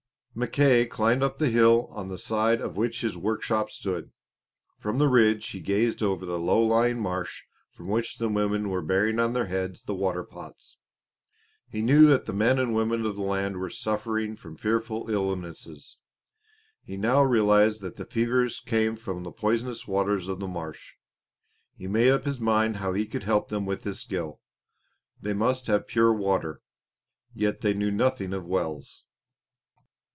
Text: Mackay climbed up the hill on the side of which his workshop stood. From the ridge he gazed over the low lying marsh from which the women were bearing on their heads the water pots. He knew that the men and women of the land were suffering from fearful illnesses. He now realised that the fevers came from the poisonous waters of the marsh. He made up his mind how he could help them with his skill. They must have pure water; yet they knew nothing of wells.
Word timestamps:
Mackay 0.33 0.85
climbed 0.85 1.23
up 1.23 1.39
the 1.39 1.49
hill 1.49 1.87
on 1.89 2.07
the 2.07 2.17
side 2.17 2.61
of 2.61 2.77
which 2.77 3.01
his 3.01 3.17
workshop 3.17 3.69
stood. 3.69 4.13
From 4.77 4.97
the 4.97 5.09
ridge 5.09 5.45
he 5.49 5.59
gazed 5.59 6.01
over 6.01 6.25
the 6.25 6.39
low 6.39 6.61
lying 6.63 7.01
marsh 7.01 7.43
from 7.69 7.89
which 7.89 8.17
the 8.17 8.29
women 8.29 8.69
were 8.69 8.81
bearing 8.81 9.19
on 9.19 9.33
their 9.33 9.47
heads 9.47 9.83
the 9.83 9.93
water 9.93 10.23
pots. 10.23 10.77
He 11.67 11.81
knew 11.81 12.07
that 12.07 12.27
the 12.27 12.31
men 12.33 12.59
and 12.59 12.73
women 12.73 13.05
of 13.05 13.17
the 13.17 13.21
land 13.23 13.57
were 13.57 13.69
suffering 13.69 14.37
from 14.37 14.55
fearful 14.55 15.09
illnesses. 15.09 15.97
He 16.81 16.95
now 16.95 17.21
realised 17.23 17.81
that 17.81 17.97
the 17.97 18.05
fevers 18.05 18.61
came 18.61 18.95
from 18.95 19.23
the 19.23 19.33
poisonous 19.33 19.85
waters 19.85 20.29
of 20.29 20.39
the 20.39 20.47
marsh. 20.47 20.93
He 21.75 21.87
made 21.87 22.09
up 22.11 22.23
his 22.23 22.39
mind 22.39 22.77
how 22.77 22.93
he 22.93 23.05
could 23.05 23.23
help 23.23 23.49
them 23.49 23.65
with 23.65 23.83
his 23.83 23.99
skill. 23.99 24.39
They 25.21 25.33
must 25.33 25.67
have 25.67 25.87
pure 25.87 26.13
water; 26.13 26.61
yet 27.33 27.59
they 27.59 27.73
knew 27.73 27.91
nothing 27.91 28.31
of 28.31 28.45
wells. 28.45 29.03